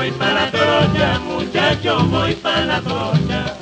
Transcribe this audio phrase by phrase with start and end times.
[0.00, 3.54] Voy para la trocha, muchacho, voy para la trocha.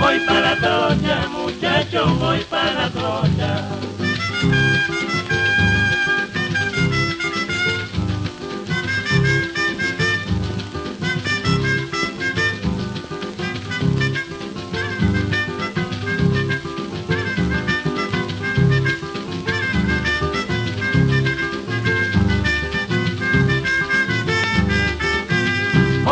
[0.00, 3.68] Voy para la trocha, muchacho, voy para la trocha.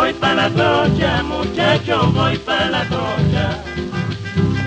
[0.07, 3.65] Voy para la trocha, muchacho, voy para la trocha.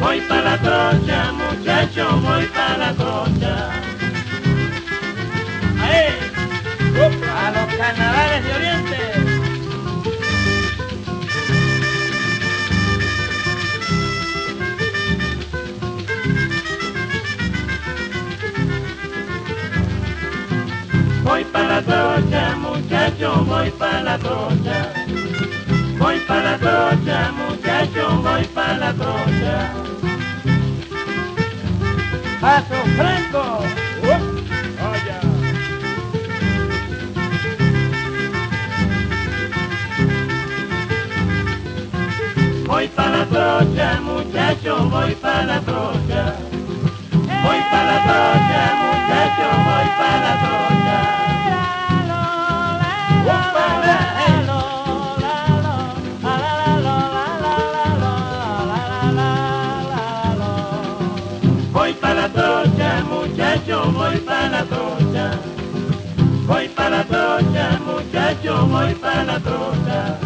[0.02, 3.72] Voy para la trocha, muchacho, voy para la trocha.
[7.38, 8.98] ¡A los carnavales de Oriente!
[21.24, 24.99] Voy para la trocha, muchacho, voy para la trocha.
[26.00, 29.74] Voy para la trocha, muchacho, voy para la trocha.
[32.40, 33.60] ¡Paso Franco!
[34.92, 35.18] ¡Oye!
[42.66, 46.36] Voy para la trocha, muchacho, voy para la trocha.
[47.44, 50.98] Voy para la trocha, muchacho, voy para la trocha.
[53.26, 53.44] Voy
[64.10, 65.32] voy para la trocha.
[66.48, 70.18] Voy para la trocha, muchacho, voy para la trocha.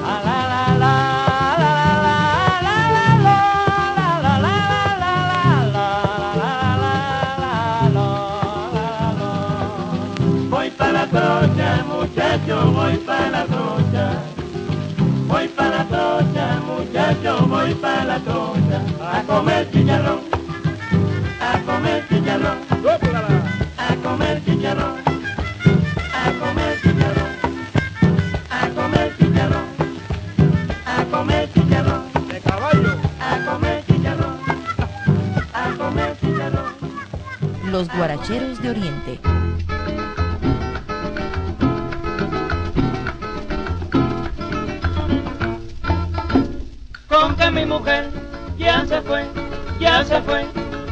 [10.50, 14.06] Voy para la trocha, muchacho, voy para la trocha.
[15.28, 18.82] Voy para la trocha, muchacho, voy para la trocha.
[19.12, 20.33] A comer chicharrón,
[37.90, 39.20] Guaracheros de Oriente.
[47.10, 48.10] con que mi mujer
[48.58, 49.26] ya se fue,
[49.80, 50.46] ya se fue,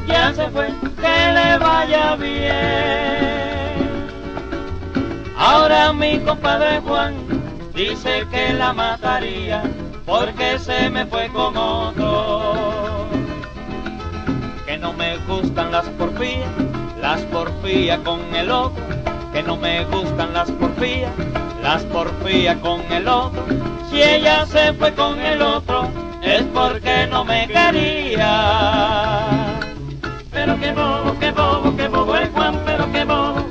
[0.07, 0.67] ya se fue,
[1.01, 2.51] que le vaya bien.
[5.37, 7.15] Ahora mi compadre Juan
[7.73, 9.63] dice que la mataría
[10.05, 13.07] porque se me fue con otro.
[14.65, 16.47] Que no me gustan las porfías,
[17.11, 18.81] las porfías con el otro.
[19.33, 21.11] Que no me gustan las porfías,
[21.61, 23.43] las porfías con el otro.
[23.89, 25.89] Si ella se fue con el otro,
[26.21, 28.29] es porque no me quería.
[30.31, 33.45] Pero qué bobo, qué bobo, qué bobo es Juan, pero qué bobo.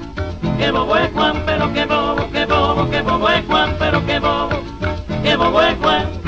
[0.58, 4.18] Qué bobo es Juan, pero qué bobo, qué bobo, qué bobo es Juan, pero qué
[4.20, 4.62] bobo.
[5.22, 6.19] Qué bobo es Juan.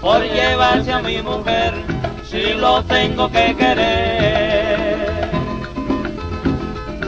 [0.00, 1.74] Por llevarse a mi mujer,
[2.24, 5.30] si lo tengo que querer.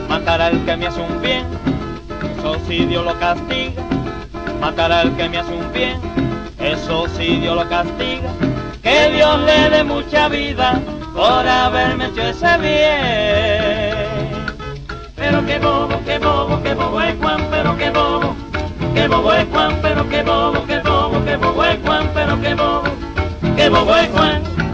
[0.07, 1.45] Matar al que me hace un bien,
[2.37, 3.81] eso sí Dios lo castiga.
[4.61, 5.99] Matar al que me hace un bien,
[6.59, 8.29] eso sí Dios lo castiga.
[8.83, 10.79] Que Dios le dé mucha vida
[11.15, 13.97] por haberme hecho ese bien.
[15.15, 18.46] Pero qué bobo, qué bobo, qué bobo es Juan, pero qué bobo.
[18.97, 22.55] Qué bobo es Juan, pero qué bobo, qué bobo, qué bobo es Juan, pero qué
[22.55, 22.83] bobo.
[23.55, 24.66] Qué bobo es Juan.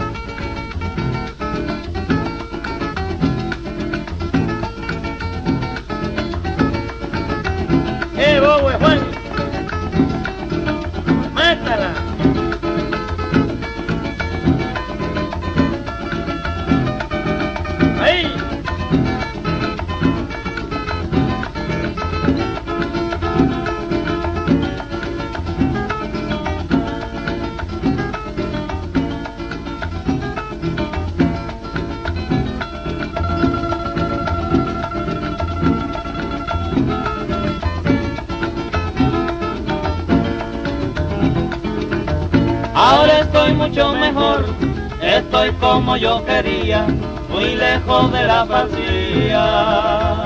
[45.52, 46.86] Como yo quería,
[47.28, 50.24] muy lejos de la falsía.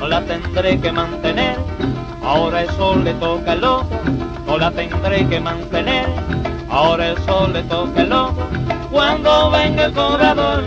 [0.00, 1.58] No la tendré que mantener,
[2.24, 4.00] ahora eso le toca al otro.
[4.46, 6.08] No la tendré que mantener,
[6.68, 8.46] ahora eso le toca al otro.
[8.90, 10.64] Cuando venga el cobrador,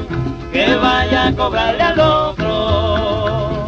[0.54, 3.66] que vaya a cobrarle al otro.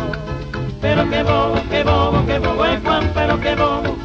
[0.80, 3.98] Pero qué bobo, qué bobo, qué bobo es Juan, pero qué bobo.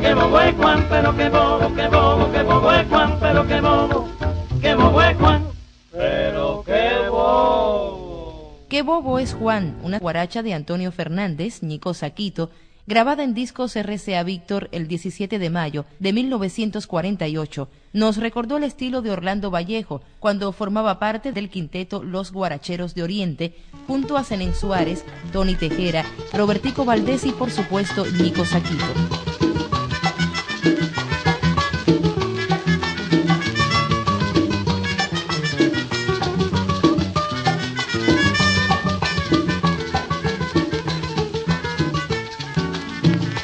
[0.00, 3.60] Qué bobo es Juan, pero qué bobo, qué bobo, qué bobo es Juan, pero qué
[3.60, 4.21] bobo.
[4.62, 5.44] Qué bobo es Juan,
[5.90, 8.58] pero qué bobo.
[8.68, 12.48] Qué bobo es Juan, una guaracha de Antonio Fernández, Nico Saquito,
[12.86, 19.02] grabada en discos RCA Víctor el 17 de mayo de 1948, nos recordó el estilo
[19.02, 23.56] de Orlando Vallejo cuando formaba parte del quinteto Los Guaracheros de Oriente,
[23.88, 29.21] junto a Zenén Suárez, Tony Tejera, Robertico Valdés y por supuesto Nico Saquito.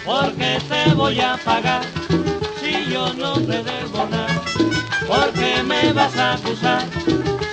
[0.08, 1.82] Porque te voy a pagar
[2.58, 4.42] si yo no te debo nada,
[5.06, 6.82] porque me vas a acusar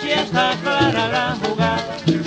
[0.02, 2.25] si está clara la jugada.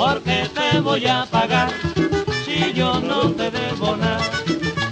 [0.00, 1.68] Porque te voy a pagar
[2.46, 4.30] si yo no te debo nada,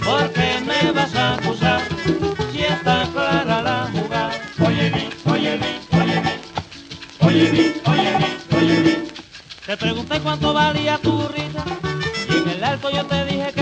[0.05, 1.81] porque me vas a acusar
[2.51, 4.39] si está clara la jugada.
[4.67, 6.33] Oye mi, oye mi, oye mi,
[7.25, 9.09] oye mi, oye mi, oye mi.
[9.65, 11.65] Te pregunté cuánto valía tu burrita
[12.29, 13.58] y en el alto yo te dije que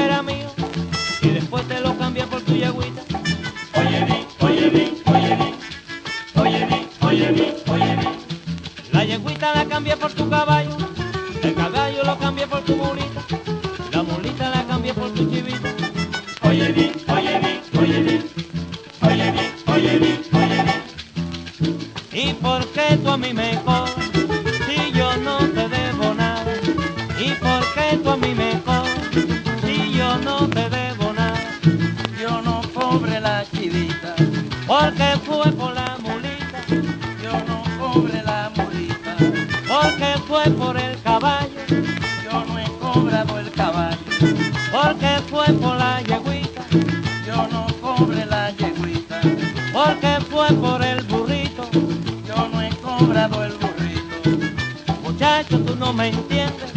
[55.67, 56.71] tú no me entiendes.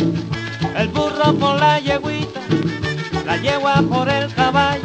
[0.77, 2.41] El burro por la yegüita,
[3.25, 4.83] la yegua por el caballo,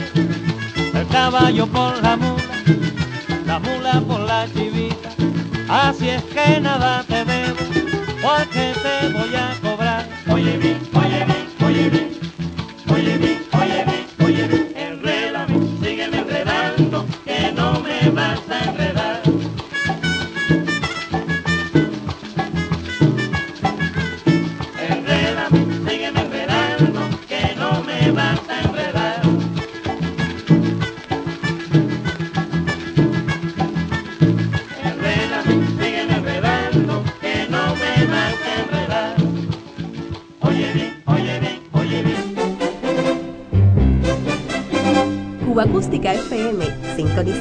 [0.93, 2.55] el caballo por la mula,
[3.45, 5.09] la mula por la chivita.
[5.67, 7.57] Así es que nada te debo,
[8.21, 10.05] porque te voy a cobrar.
[10.31, 12.01] Oye mi, oye mi, oye mi,
[12.93, 14.59] oye mi, oye mi, oye mi.
[14.75, 18.74] Enrédame, sígueme enredando, que no me vas a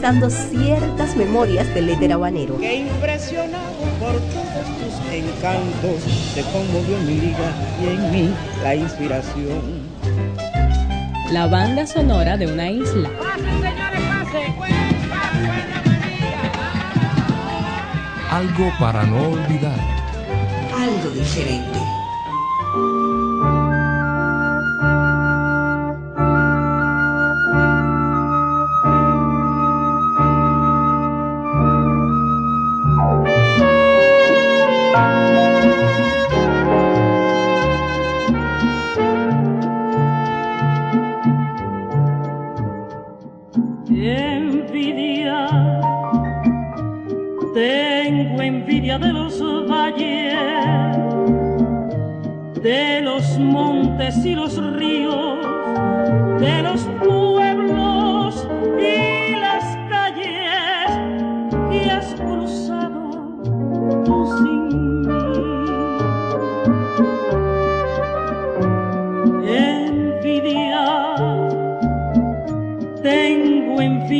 [0.05, 2.59] sintonizando ciertas memorias del éter habanero.
[2.59, 9.89] que impresionado por todos tus encantos, te conmovió mi liga y en mí la inspiración.
[11.31, 13.09] La banda sonora de una isla.
[18.31, 19.79] Algo para no olvidar.
[20.77, 21.94] algo diferente.
[35.83, 36.24] Envidia.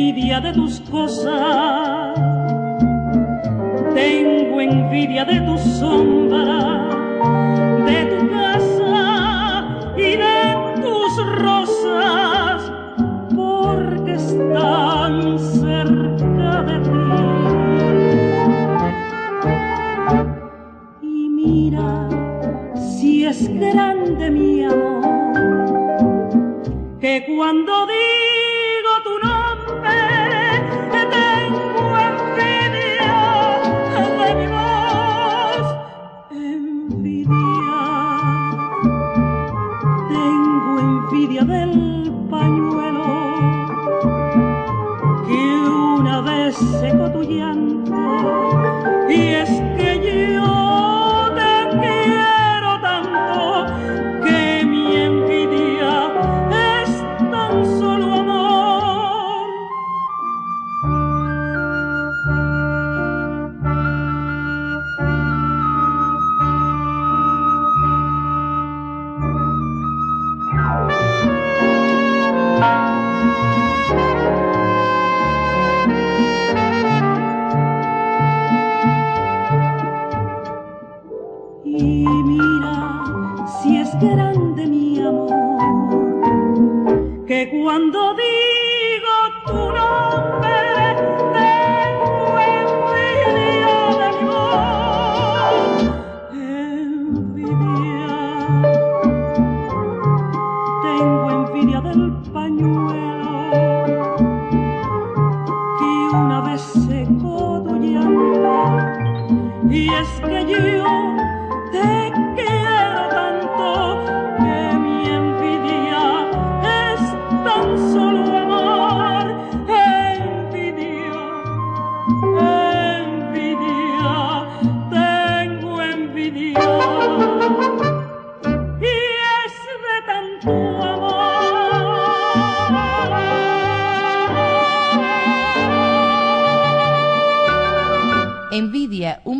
[0.09, 2.13] Envidia de tus cosas,
[3.95, 6.87] tengo envidia de tu sombra,
[7.85, 9.65] de tu casa
[9.97, 12.71] y de tus rosas,
[13.35, 17.05] porque están cerca de ti.
[21.01, 22.07] Y mira
[22.75, 25.01] si es grande mi amor,
[26.99, 28.14] que cuando digo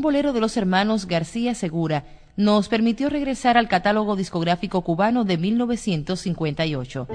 [0.05, 2.03] bolero de los hermanos García Segura,
[2.37, 7.07] nos permitió regresar al catálogo discográfico cubano de 1958.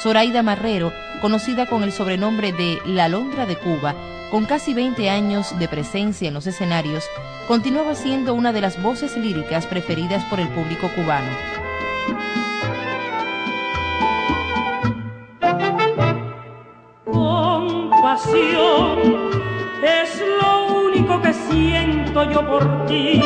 [0.00, 3.94] Zoraida Marrero, conocida con el sobrenombre de La Londra de Cuba,
[4.30, 7.04] con casi 20 años de presencia en los escenarios,
[7.46, 11.28] continuaba siendo una de las voces líricas preferidas por el público cubano.
[17.04, 18.98] Compasión
[19.84, 20.49] es lo
[21.18, 23.20] que siento yo por ti.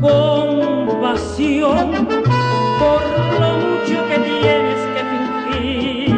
[0.00, 1.86] Compasión
[2.80, 3.02] por
[3.40, 6.16] lo mucho que tienes que fingir.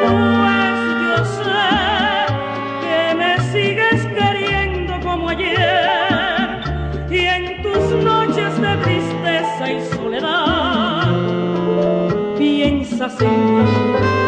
[0.00, 1.68] Pues yo sé
[2.82, 6.60] que me sigues queriendo como ayer
[7.10, 11.06] y en tus noches de tristeza y soledad
[12.36, 14.19] piensas en mí.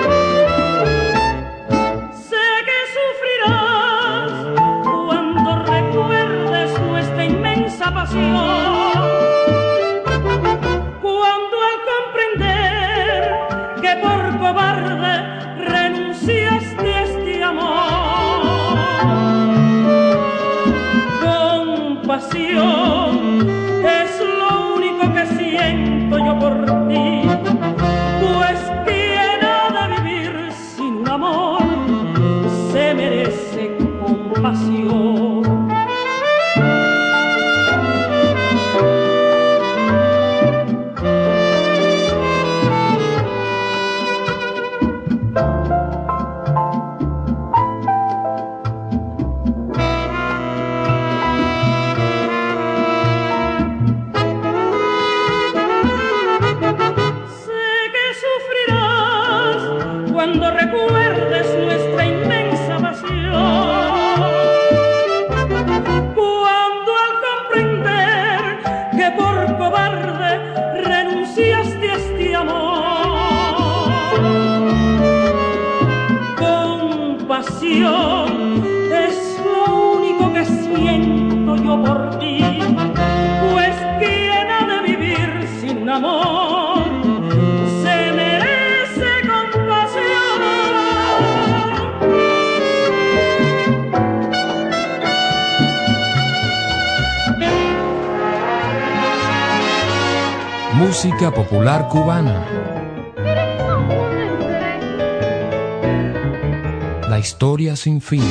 [22.12, 23.49] Compasión
[23.83, 26.72] es lo único que siento yo por
[60.23, 61.02] cuando recuerdes
[101.05, 102.47] música popular cubana.
[107.09, 108.23] La historia sin fin.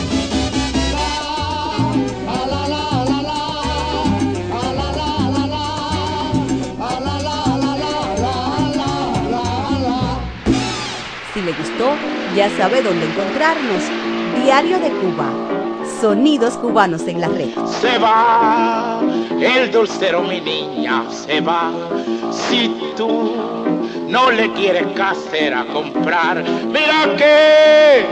[11.34, 11.92] Si le gustó,
[12.38, 13.84] ya sabe dónde encontrarnos.
[14.42, 15.61] Diario de Cuba
[16.01, 17.50] Sonidos cubanos en la red.
[17.79, 19.00] Se va
[19.39, 21.72] el dulcero, mi niña, se va.
[22.31, 23.36] Si tú
[24.08, 28.03] no le quieres casera comprar, mira que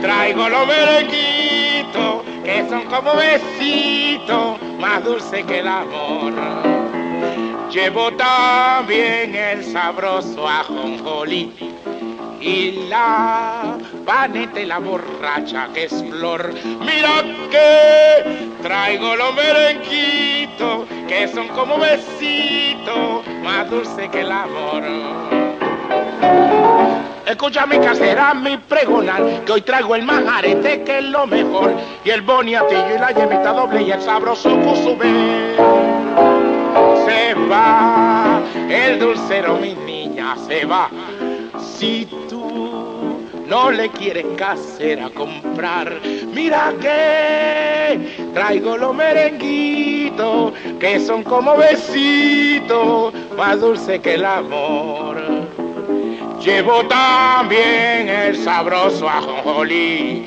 [0.00, 6.34] traigo los merenguitos que son como besitos, más dulce que el amor.
[7.72, 11.52] Llevo también el sabroso ajonjolí
[12.42, 16.52] y la vaneta y la borracha que es flor.
[16.80, 24.82] Mira que traigo los merenguitos que son como besitos, más dulce que el amor.
[27.26, 31.72] Escucha mi casera, mi pregonar, que hoy traigo el manjarete que es lo mejor,
[32.04, 35.54] y el boniatillo y la yemita doble y el sabroso cusubé.
[37.06, 40.90] Se va, el dulcero, mi niña, se va.
[41.60, 42.08] Si
[43.46, 46.00] no le quieres casera comprar,
[46.32, 47.98] mira que
[48.34, 55.20] traigo los merenguitos que son como besitos, más dulce que el amor.
[56.44, 60.26] Llevo también el sabroso ajonjolí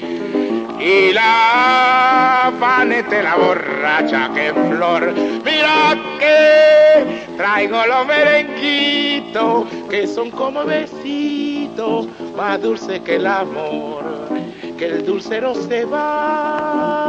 [0.79, 5.13] y la panete la borracha que flor.
[5.43, 14.03] Mira que traigo los merenguitos que son como besitos, más dulce que el amor,
[14.77, 17.04] que el dulcero se va